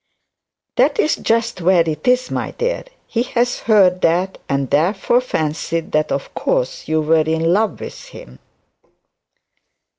[0.77, 2.83] 'That's just where it is, my dear.
[3.05, 8.05] He has heard that, and therefore fancied that of course you were in love with
[8.05, 8.39] him.'